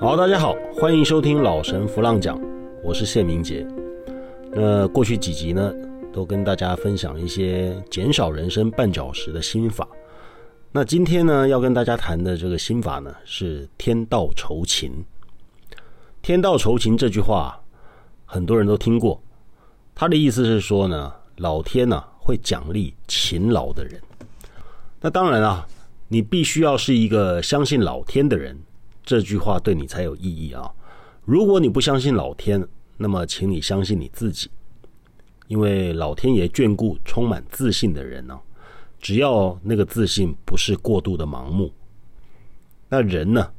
[0.00, 2.40] 好，大家好，欢迎收听老神弗浪讲，
[2.82, 3.68] 我是谢明杰。
[4.50, 5.74] 那过去几集呢，
[6.10, 9.86] 都跟大家分享一些减少人生绊脚石的心法。
[10.72, 14.90] 那今天呢，要跟大家谈的这个心法呢，是天道酬勤。
[16.22, 17.60] 天道酬勤这句话，
[18.24, 19.22] 很多人都听过。
[19.94, 24.00] 他的意思是说呢，老天呢会奖励勤劳的人。
[24.98, 25.68] 那当然啊，
[26.08, 28.58] 你必须要是一个相信老天的人，
[29.10, 30.72] 这句话对你才有意义啊。
[31.24, 32.64] 如果你不相信老天，
[32.96, 34.48] 那么请你相信你自己，
[35.48, 38.38] 因为老天爷眷顾充满自信的人呢。
[39.00, 41.72] 只要那个自信不是过度的盲目，
[42.88, 43.50] 那人呢，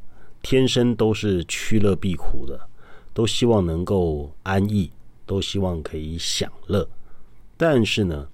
[0.42, 2.58] 天生都是趋乐避苦的，
[3.14, 4.90] 都希望能够安逸，
[5.26, 6.88] 都希望可以享乐。
[7.58, 8.26] 但是呢，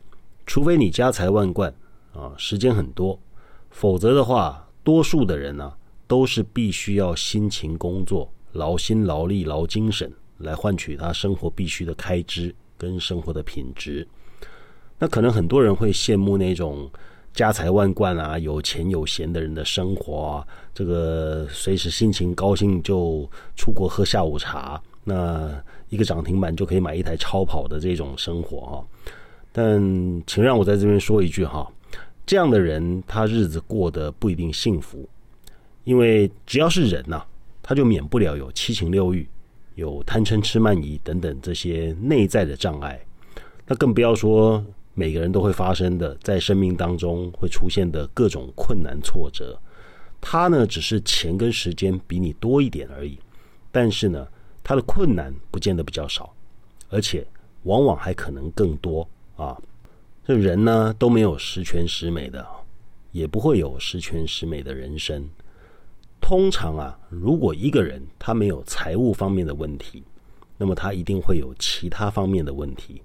[0.46, 1.74] 除非你家财万贯
[2.14, 3.20] 啊，时间很多，
[3.72, 5.74] 否则的话，多数的人呢，
[6.08, 14.08] 都是必须要辛勤工作，劳心劳力劳精神，来换取他生活必须的开支跟生活的品质。
[14.98, 16.90] 那可能很多人会羡慕那种
[17.34, 25.52] 家财万贯啊、有钱有闲的人的生活啊，这个随时心情高兴就出国喝下午茶，那
[25.90, 28.88] 一个涨停板就可以买一台超跑的这种生活哈。
[29.52, 29.80] 但
[30.26, 31.68] 请让我在这边说一句哈，
[32.26, 35.08] 这样的人他日子过得不一定幸福，
[35.88, 37.24] 因为只要是人呐，
[37.64, 39.26] 他就免不了有七情六欲、
[39.76, 43.00] 有贪嗔痴慢疑等等这些内在的障碍，
[43.66, 44.62] 那更不要说。
[44.94, 49.56] 每个人都会发生的，在生命当中会出现的各种困难挫折，
[50.20, 53.16] 他呢只是钱跟时间比你多一点而已，
[53.72, 54.28] 但是呢，
[54.64, 56.34] 他的困难不见得比较少，
[56.90, 57.24] 而且
[57.64, 59.56] 往往还可能更多啊。
[60.26, 62.44] 这人呢都没有十全十美的，
[63.12, 65.30] 也不会有十全十美的人生。
[66.20, 70.04] 通常啊，如果一个人他没有财务方面的问题，
[70.58, 73.02] 那么他一定会有其他方面的问题，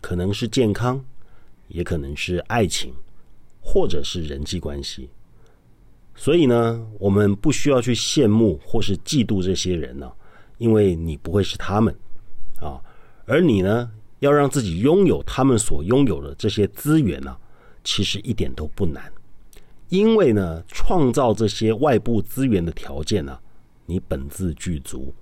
[0.00, 1.04] 可能是健康。
[1.68, 2.92] 也可能是爱情，
[3.58, 5.08] 或者是人际关系。
[6.14, 10.12] 所以呢，我们不需要去羡慕或是嫉妒这些人呢，
[10.58, 11.92] 因为你不会是他们
[12.60, 12.78] 啊。
[13.24, 17.34] 而你呢，要让自己拥有他们所拥有的这些资源呢，
[17.82, 19.10] 其实一点都不难。
[19.94, 23.38] 因为呢，创造这些外部资源的条件呢，
[23.86, 25.14] 你本自具足。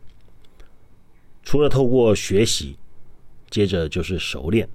[1.42, 2.78] 除了透过学习，
[3.50, 4.66] 接着就是熟练。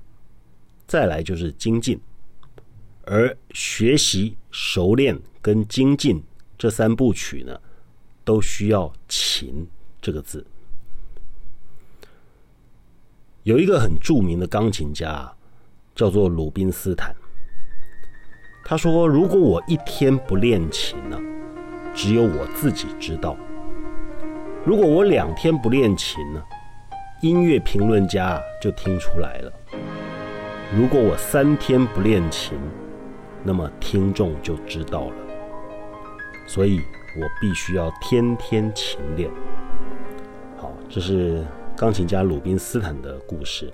[0.85, 1.99] 再来就是精进，
[3.05, 6.23] 而学习、熟练跟精进
[6.59, 7.59] 这三部曲呢，
[8.23, 9.67] 都需要“勤”
[9.99, 10.45] 这个字。
[13.41, 15.35] 有一个很著名的钢琴家，
[15.95, 17.15] 叫做鲁宾斯坦。
[18.69, 21.17] 他说：“如果我一天不练琴呢，
[21.93, 23.33] 只有我自己知道；
[24.65, 26.43] 如果我两天不练琴呢，
[27.21, 29.53] 音乐评论家就听出来了。”
[30.77, 32.59] 如果我三天不练琴，
[33.41, 35.15] 那么听众就知道了。
[36.45, 36.81] 所以
[37.21, 39.31] 我必须要天天勤练。
[40.57, 41.41] 好，这是
[41.77, 43.71] 钢琴家鲁宾斯坦的故事。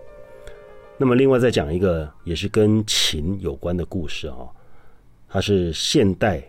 [0.97, 4.45] 那么，另外再讲一个也是跟琴有关的故事啊。
[5.33, 6.39] 他是现代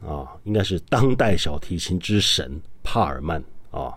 [0.00, 3.38] 啊，应该是当代小提琴之神帕尔曼
[3.70, 3.92] 啊。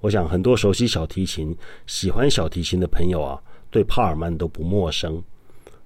[0.00, 1.54] 我想很多熟悉小提琴、
[1.86, 3.38] 喜欢小提琴的朋友啊。
[3.70, 5.22] 对帕尔曼都不陌生，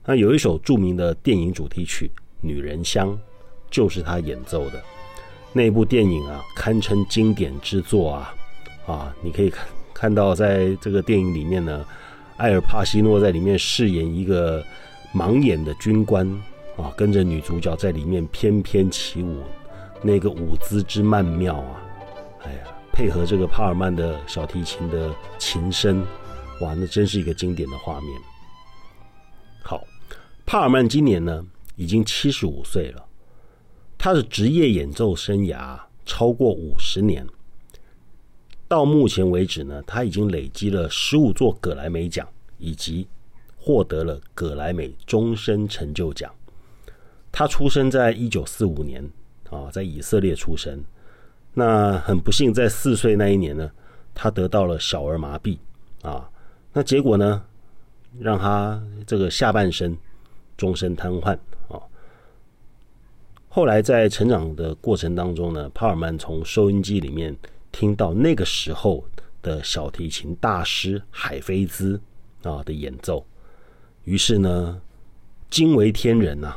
[0.04, 2.10] 那有一首著名的电影主题曲
[2.40, 3.10] 《女人香》，
[3.70, 4.82] 就是他演奏的。
[5.52, 8.34] 那部电影啊，堪称经典之作啊！
[8.86, 11.84] 啊，你可以看看到，在这个电影里面呢，
[12.36, 14.64] 艾尔帕西诺在里面饰演一个
[15.14, 16.28] 盲眼的军官
[16.76, 19.42] 啊，跟着女主角在里面翩翩起舞，
[20.02, 21.82] 那个舞姿之曼妙啊！
[22.42, 22.58] 哎呀，
[22.92, 26.04] 配合这个帕尔曼的小提琴的琴声。
[26.60, 28.20] 哇，那真是一个经典的画面。
[29.62, 29.82] 好，
[30.44, 31.44] 帕尔曼今年呢
[31.76, 33.04] 已经七十五岁了，
[33.98, 37.26] 他的职业演奏生涯超过五十年。
[38.68, 42.26] 到目前为止呢，他已经累积了十五座葛莱美奖，
[42.58, 43.06] 以及
[43.56, 46.32] 获得了葛莱美终身成就奖。
[47.38, 49.06] 他出生在一九四五年
[49.50, 50.82] 啊，在以色列出生。
[51.52, 53.70] 那很不幸，在四岁那一年呢，
[54.14, 55.58] 他得到了小儿麻痹
[56.00, 56.30] 啊。
[56.72, 57.44] 那结果呢？
[58.18, 59.94] 让他这个下半身
[60.56, 61.34] 终身瘫痪
[61.68, 61.76] 啊！
[63.50, 67.36] 后来在成长的过程当中呢，帕尔曼从收音机里面
[67.70, 69.04] 听到那个时候
[69.42, 72.00] 的小提琴大师海菲兹
[72.44, 73.26] 啊的演奏，
[74.04, 74.80] 于是呢
[75.50, 76.56] 惊为天人呐！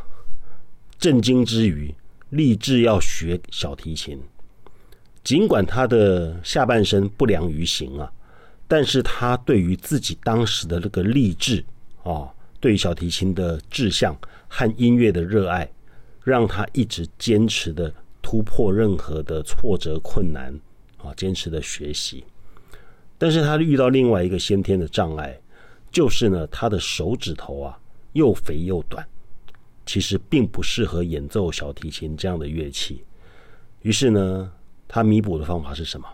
[0.99, 1.95] 震惊之余，
[2.31, 4.19] 立志要学小提琴。
[5.23, 8.11] 尽管他的下半身不良于行啊，
[8.67, 11.63] 但是他对于自己当时的那个励志
[12.03, 12.29] 啊，
[12.59, 14.13] 对小提琴的志向
[14.49, 15.71] 和音乐的热爱，
[16.21, 20.53] 让他一直坚持的突破任何的挫折困难
[20.97, 22.25] 啊，坚持的学习。
[23.17, 25.39] 但是他遇到另外一个先天的障碍，
[25.91, 27.79] 就是呢，他的手指头啊
[28.13, 29.05] 又肥又短，
[29.89, 33.03] 其实并不适合演奏小提琴这样的乐器。
[33.81, 34.51] 于是呢，
[34.87, 36.07] 他弥补的方法是什么？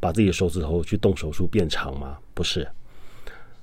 [0.00, 2.16] 把自己的手指头去动手术变长吗？
[2.32, 2.66] 不是，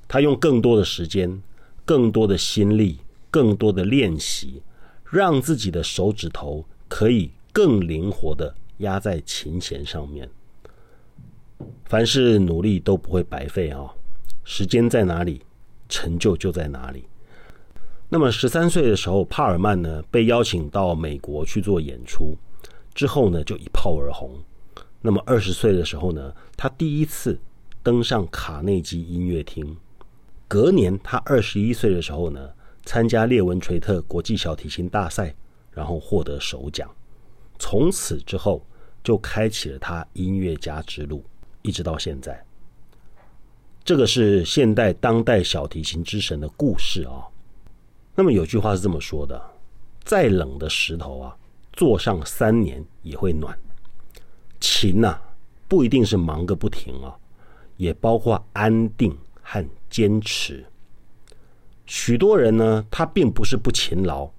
[0.07, 1.41] 他用更多的时间、
[1.83, 2.99] 更多的心力、
[3.31, 4.61] 更多的练习，
[5.09, 10.29] 让自己的手指头可以更灵活的压在琴弦上面。
[11.85, 13.91] 凡是努力都不会白费啊！
[14.43, 15.41] 时间在哪里，
[15.89, 17.05] 成就就在哪里。
[18.13, 22.35] 那么十三岁的时候，帕尔曼呢被邀请到美国去做演出，
[22.93, 24.37] 之后呢就一炮而红。
[24.99, 27.39] 那么二十岁的时候呢，他第一次
[27.81, 29.77] 登上卡内基音乐厅。
[30.49, 32.49] 隔年他二十一岁的时候呢，
[32.83, 35.33] 参加列文垂特国际小提琴大赛，
[35.71, 36.93] 然后获得首奖。
[37.57, 38.61] 从此之后，
[39.01, 41.23] 就开启了他音乐家之路。
[41.61, 42.45] 一直到现在，
[43.85, 47.30] 这个是现代当代小提琴之神的故事啊。
[48.13, 49.41] 那么有句话是这么说的：
[50.03, 51.35] 再冷的石头啊，
[51.73, 53.57] 坐上三年也会暖。
[54.59, 55.19] 勤呐，
[55.67, 57.15] 不一定是忙个不停啊，
[57.77, 60.65] 也包括安定和坚持。
[61.85, 64.29] 许多人呢，他并不是不勤劳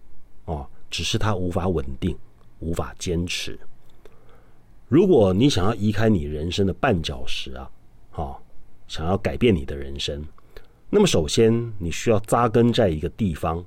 [0.45, 2.17] 啊，只是他无法稳定，
[2.61, 3.59] 无法坚持。
[4.89, 7.71] 如果你想要移开你人生的绊脚石啊，
[8.13, 8.37] 啊，
[8.87, 10.25] 想要改变你的人生，
[10.95, 13.65] 那么首先你需要扎根在一个地方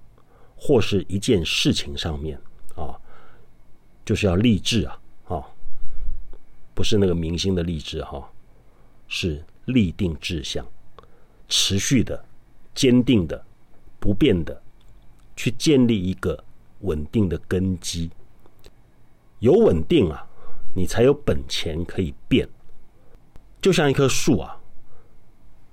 [0.55, 2.39] 或是一件事情上面
[2.75, 2.93] 啊，
[4.05, 5.43] 就是要立志啊，啊，
[6.75, 8.29] 不是那个明星的励志哈，
[9.07, 10.63] 是立定志向，
[11.49, 12.23] 持续的、
[12.75, 13.43] 坚定的、
[13.99, 14.61] 不变的
[15.35, 16.43] 去建立一个
[16.81, 18.11] 稳定的根基，
[19.39, 20.27] 有稳定啊。
[20.77, 22.45] 你才有本钱可以变，
[23.61, 24.59] 就像一棵树啊，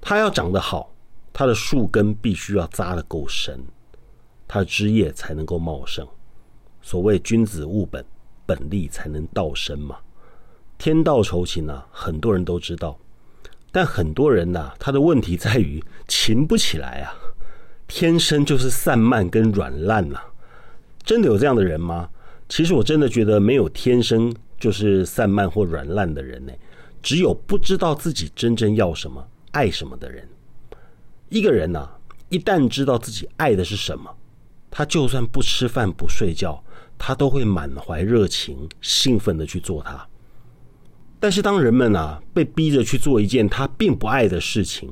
[0.01, 0.92] 它要长得好，
[1.33, 3.61] 它的树根必须要扎得够深，
[4.47, 6.07] 它的枝叶才能够茂盛。
[6.81, 8.05] 所谓君子务本，
[8.45, 9.97] 本立才能道生嘛。
[10.79, 12.99] 天道酬勤啊，很多人都知道，
[13.71, 17.15] 但很多人呐，他的问题在于勤不起来啊，
[17.87, 20.21] 天生就是散漫跟软烂呐。
[21.03, 22.09] 真的有这样的人吗？
[22.49, 24.35] 其实我真的觉得没有天生。
[24.63, 26.53] 就是散漫或软烂的人呢，
[27.03, 30.25] 只有不知道自己真正要什么、爱什么的人。
[31.33, 31.89] 一个人呐，
[32.29, 34.15] 一旦知道自己爱的是什么，
[34.71, 36.63] 他就算不吃饭、不睡觉，
[36.99, 40.07] 他都会满怀热情、兴奋的去做它。
[41.19, 44.91] 但是，当人们啊被逼着去做一件他并不爱的事情，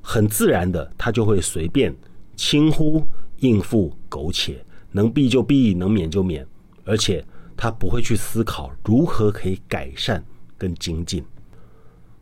[0.00, 1.94] 很自然的，他就会随便、
[2.34, 3.06] 轻忽、
[3.40, 6.46] 应付、苟且，能避就避，能免就免，
[6.84, 7.22] 而且。
[7.56, 10.20] 他不会去思考如何可以改善
[10.58, 11.24] 跟精进。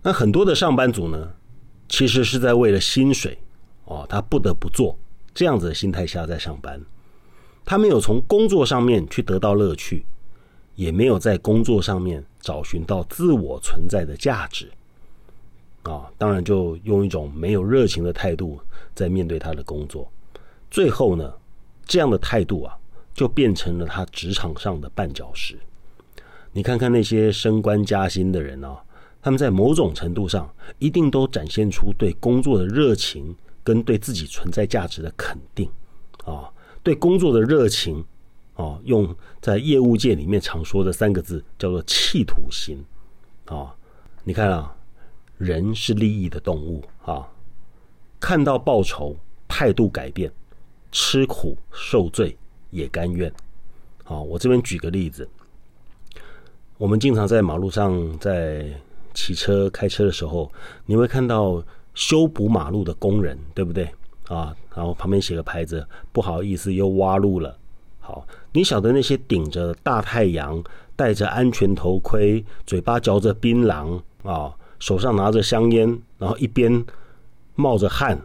[0.03, 1.27] 那很多的上班族呢，
[1.89, 3.39] 其实是在为了薪水
[3.93, 4.97] 哦，他不得不做
[5.35, 6.81] 这样子的心态下在上班。
[7.65, 10.05] 他没有从工作上面去得到乐趣，
[10.75, 14.71] 也没有在工作上面找寻到自我存在的价值。
[15.83, 18.59] 啊，当然就用一种没有热情的态度
[18.95, 20.11] 在面对他的工作。
[20.71, 21.33] 最后呢，
[21.85, 22.77] 这样的态度啊。
[23.15, 25.55] 就变成了他职场上的绊脚石。
[26.53, 28.83] 你看看那些升官加薪的人啊，
[29.21, 35.71] 他们在某种程度上一定都展现出对工作的热情跟对自己存在价值的肯定
[36.25, 36.51] 啊，
[36.83, 38.05] 对工作的热情
[38.55, 42.85] 啊，用在业务界里面常说的三个字叫做企图心
[43.47, 43.75] 啊。
[44.25, 44.75] 你看啊，
[45.39, 47.29] 人是利益的动物啊，
[48.21, 49.17] 看到报酬，
[49.49, 50.33] 态度改变，
[50.91, 52.37] 吃苦受罪。
[52.73, 53.31] 也甘愿。
[54.05, 55.29] 啊，我这边举个例子，
[56.79, 58.67] 我们经常在马路上在
[59.13, 60.51] 骑车、开车的时候，
[60.87, 61.63] 你会看到
[61.95, 63.89] 修补马路的工人，对不对？
[64.29, 67.57] 啊，然后旁边写个牌子，不好意思，又挖路了。
[68.01, 70.63] 好，你晓得那些顶着大太阳、
[70.97, 76.85] 戴着安全头盔、嘴巴嚼着槟榔啊、手上拿着香烟，然后一边
[77.55, 78.21] 冒着汗。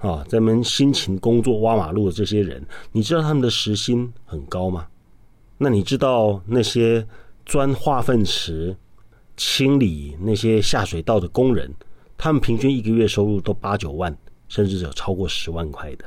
[0.00, 4.86] 啊，在们辛勤工作挖马路的这些人，你知道他们的时薪很高吗？
[5.56, 7.04] 那你知道那些
[7.44, 8.76] 钻化粪池、
[9.36, 11.74] 清理那些下水道的工人，
[12.18, 14.14] 他们平均一个月收入都八九万，
[14.48, 16.04] 甚至有超过十万块的。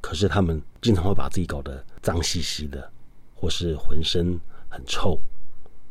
[0.00, 2.90] 可是他们经常会把自己搞得脏兮兮的，
[3.34, 4.38] 或是浑身
[4.68, 5.18] 很臭，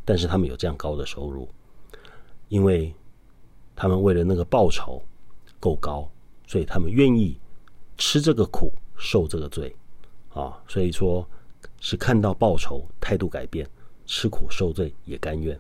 [0.06, 1.48] 但是他们有这样高的收入，
[2.48, 2.96] 因为
[3.76, 5.04] 他们为了那个报酬
[5.60, 6.10] 够高，
[6.48, 7.38] 所以他们愿意
[7.98, 9.76] 吃这个苦，受这个罪
[10.30, 10.58] 啊。
[10.70, 11.28] 所以说
[11.82, 13.70] 是看到报酬，态度改变，
[14.06, 15.60] 吃苦受罪也甘愿。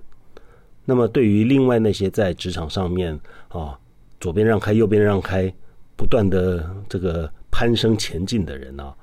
[0.85, 3.79] 那么对于另外那些在职场上面啊，
[4.19, 5.53] 左边让开，右边让开，
[5.95, 8.93] 不断的这个攀升前进的人呢，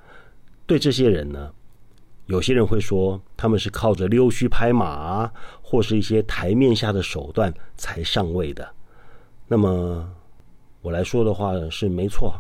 [0.67, 1.53] 对这些人呢？
[2.27, 5.31] 有些人会说，他们是靠着溜须拍马，
[5.63, 8.69] 或是一些台面下的手段才上位的。
[9.47, 10.13] 那么，
[10.83, 12.35] 我来说的话是没错，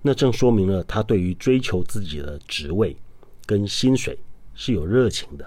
[0.00, 2.96] 那正说明了他对于追求自己的职位
[3.44, 4.18] 跟薪水
[4.54, 5.46] 是有热情的。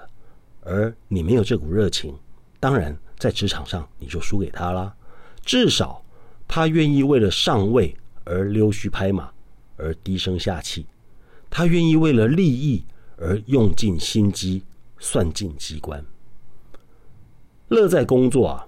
[0.61, 2.13] 而你没有这股热情，
[2.59, 4.95] 当然在职场上你就输给他啦。
[5.43, 5.99] 至少
[6.47, 9.31] 他愿意为了上位而溜须拍马，
[9.75, 10.85] 而低声下气，
[11.49, 12.85] 他愿意为了利益。
[13.19, 14.63] 而用尽心机，
[14.99, 16.05] 算尽机关。
[17.69, 18.67] 乐在工作啊，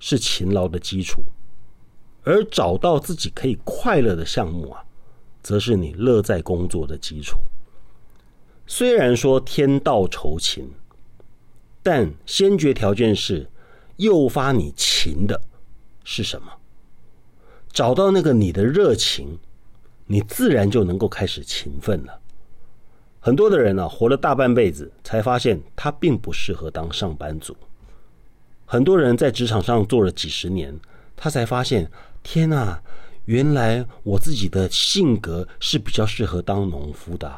[0.00, 1.22] 是勤劳的基础；
[2.24, 4.82] 而找到自己可以快乐的项目啊，
[5.44, 7.38] 则是你乐在工作的基础。
[8.66, 10.68] 虽然说天道酬勤，
[11.84, 13.48] 但先决条件是
[13.98, 15.40] 诱发你勤的
[16.02, 16.48] 是什么？
[17.76, 19.38] 找到那个你的热情，
[20.06, 22.20] 你自然就能够开始勤奋了。
[23.20, 27.54] 很多的人呢，活了大半辈子，才发现他并不适合当上班族。
[28.64, 30.74] 很多人在职场上做了几十年，
[31.14, 31.90] 他才发现，
[32.22, 32.80] 天哪，
[33.26, 37.28] 原来我自己的性格是比较适合当农夫的；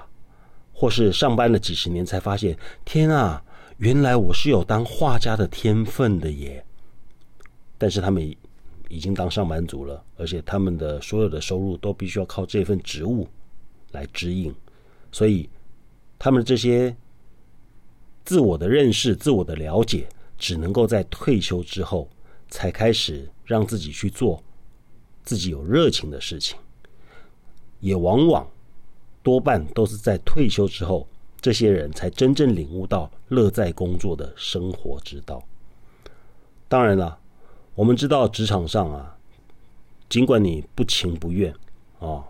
[0.73, 3.43] 或是上班了几十年，才发现，天啊，
[3.79, 6.65] 原来我是有当画家的天分的耶。
[7.77, 8.33] 但是他们
[8.89, 13.29] 已经当上班族了，而且他们的所有的收入都必须要靠这份职务
[13.93, 14.55] 来支应，
[15.13, 15.49] 所以。
[16.21, 16.97] 他们这些
[18.25, 22.11] 自我的认识、自我的了解，只能够在退休之后
[22.49, 24.43] 才开始让自己去做
[25.23, 26.59] 自己有热情的事情，
[27.79, 28.51] 也往往
[29.23, 31.07] 多半都是在退休之后，
[31.41, 35.41] 这些人才真正领悟到乐在工作的生活之道。
[36.67, 37.17] 当然了，
[37.79, 39.17] 我们知道职场上啊，
[40.09, 41.55] 尽管你不情不愿
[42.01, 42.27] 啊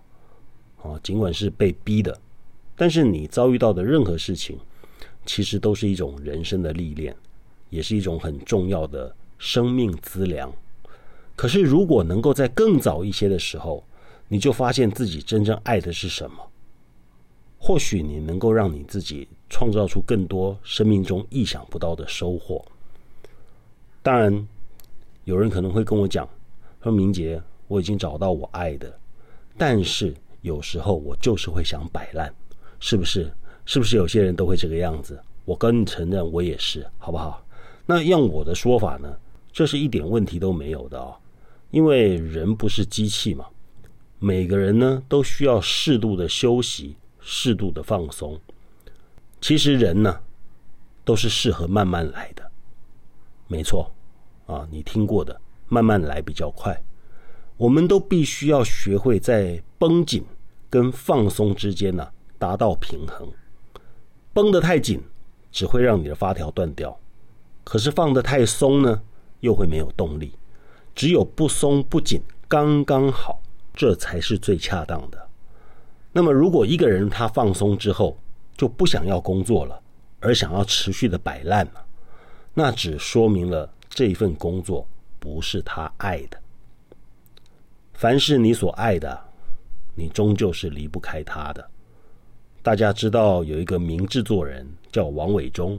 [0.83, 2.21] 啊，尽管是被逼的。
[2.77, 4.59] 但是你遭遇到的任何事情，
[5.25, 7.17] 其实都是一种人生的历练，
[7.71, 10.53] 也是一种很重要的生命资粮。
[11.35, 13.83] 可是，如果能够在更早一些的时候，
[14.29, 16.47] 你就发现自己真正爱的是什么，
[17.59, 22.63] 或许你能够让你自己创造出更多生命中意想不到的收获。
[24.03, 24.47] 当然，
[25.29, 26.27] 有人可能会跟我讲
[26.83, 28.99] 说：“明杰，我已经找到我爱的，
[29.59, 32.35] 但是有时候我就是会想摆烂。”
[32.81, 33.31] 是不是？
[33.67, 35.21] 是不是有些人都会这个样子？
[35.45, 37.45] 我跟你承认，我也是，好不好？
[37.85, 39.15] 那用我的说法呢？
[39.53, 41.15] 这是一点问题都没有的哦，
[41.73, 43.45] 因为人不是机器嘛。
[44.19, 48.41] 每个人呢都需要适度的休息，适度的放松。
[49.43, 50.21] 其实人呢
[51.05, 52.51] 都是适合慢慢来的，
[53.47, 53.91] 没错
[54.49, 56.77] 啊，你听过的，慢慢来比较快。
[57.57, 60.25] 我们都必须要学会在绷紧
[60.69, 62.09] 跟放松之间呢。
[62.39, 63.29] 达到平衡，
[64.33, 65.03] 绷得太紧，
[65.51, 66.93] 只会让你的发条断掉；
[67.65, 69.03] 可是放得太松呢，
[69.41, 70.33] 又会没有动力。
[70.95, 73.43] 只有不松不紧，刚刚好，
[73.75, 75.29] 这才是最恰当的。
[76.13, 78.17] 那么，如果一个人他放松之后
[78.57, 79.83] 就不想要工作了，
[80.21, 81.85] 而想要持续的摆烂了，
[82.55, 84.87] 那只说明了这一份工作
[85.19, 86.39] 不是他爱的。
[87.95, 89.21] 凡是你所爱的，
[89.97, 91.69] 你终究是离不开他的。
[92.63, 95.77] 大家知道有一个名制作人叫王伟忠。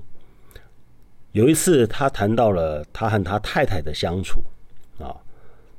[1.31, 4.43] 有一次，他谈到了他和他太太的相处
[4.99, 5.15] 啊。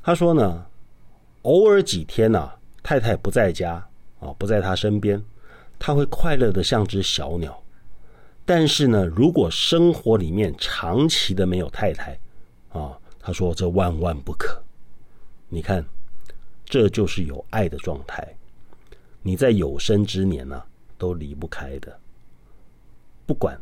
[0.03, 0.65] 他说呢，
[1.43, 2.51] 偶尔几天呢，
[2.83, 3.87] 太太不在家
[4.19, 5.23] 啊，不在他身边，
[5.79, 7.63] 他会快乐的像只小鸟。
[8.47, 12.19] 但是呢，如果生活里面长期的没有太太
[12.71, 14.63] 啊，他说这万万不可。
[15.49, 15.85] 你看，
[16.65, 18.37] 这就是有爱的状态。
[19.23, 20.63] 你在有生之年呢？
[20.97, 21.99] 都离不开的，
[23.25, 23.59] 不管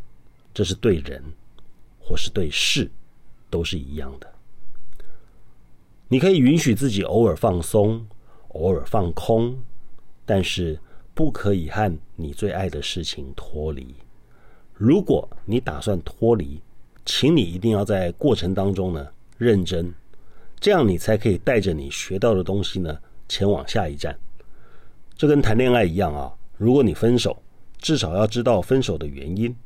[0.53, 1.23] 这是对人
[2.01, 2.91] 或是对事，
[3.49, 4.29] 都是一样的。
[6.09, 8.05] 你可以允许自己偶尔放松，
[8.49, 9.57] 偶尔放空，
[10.27, 10.77] 但是
[11.15, 13.95] 不可以和你最爱的事情脱离。
[14.75, 16.61] 如果你打算脱离，
[17.11, 19.91] 请你一定要在过程当中呢认真，
[20.61, 22.95] 这样你才可以带着你学到的东西呢
[23.27, 24.15] 前往下一站。
[25.17, 26.31] 这跟谈恋爱一样啊。
[26.59, 27.43] 如果你分手，
[27.79, 29.57] 至少要知道分手的原因。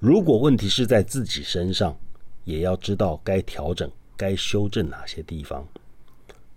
[0.00, 1.98] 如果问题是在自己身上，
[2.44, 5.66] 也要知道该调整、该修正哪些地方。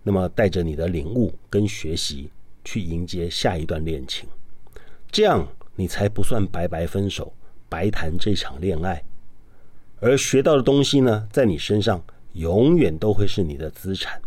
[0.02, 2.30] 那么带着你的领悟跟学习
[2.62, 4.28] 去迎接下一段恋情，
[5.10, 7.32] 这样你才不算白白分手，
[7.70, 9.02] 白谈这场恋爱。
[10.06, 12.00] 而学到的东西呢，在你身上
[12.34, 14.22] 永远都会是你的资产。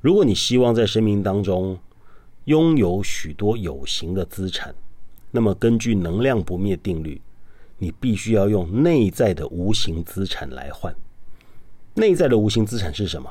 [0.00, 1.76] 如果你希望在生命当中
[2.44, 4.72] 拥有许多有形的资产，
[5.32, 7.20] 那么根据能量不灭定律，
[7.78, 10.94] 你必须要用内在的无形资产来换。
[11.94, 13.28] 内在的无形资产是什么？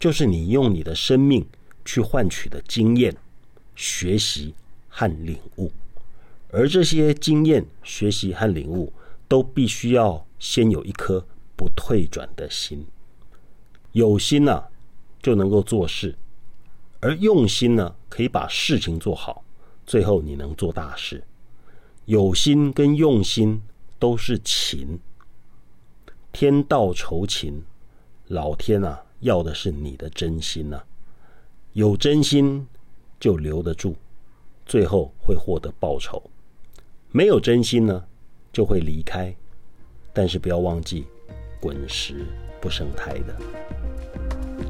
[0.00, 1.44] 就是你用你的生命
[1.84, 3.14] 去换取的经验、
[3.76, 4.54] 学习
[4.88, 5.70] 和领悟。
[6.50, 8.90] 而这些经验、学习和领悟，
[9.28, 11.26] 都必须要先有一颗
[11.56, 12.86] 不退转的心。
[13.92, 14.64] 有心呢，
[15.22, 16.14] 就能够做事；
[17.00, 19.44] 而用心呢，可以把事情做好，
[19.86, 21.24] 最后你能做大事。
[22.06, 23.62] 有心跟用心
[23.98, 24.98] 都是情，
[26.32, 27.62] 天道酬勤，
[28.26, 30.82] 老天啊，要的是你的真心呐。
[31.72, 32.66] 有真心
[33.18, 33.96] 就留得住，
[34.66, 36.20] 最后会获得报酬；
[37.10, 38.04] 没有真心呢，
[38.54, 39.34] 就会离开。
[40.14, 41.04] 但是不要忘记，
[41.60, 42.24] 滚石
[42.60, 43.36] 不生胎的。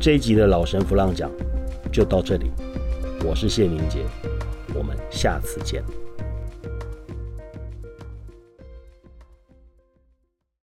[0.00, 1.30] 这一集的老神弗朗讲
[1.92, 2.50] 就到这里，
[3.24, 4.04] 我是谢明杰，
[4.74, 5.84] 我们下次见。